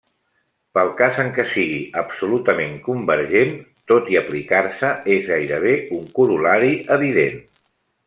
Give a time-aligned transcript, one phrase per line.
[0.77, 3.53] Pel cas en què sigui absolutament convergent,
[3.93, 7.43] tot i aplicar-se, és gairebé un corol·lari evident.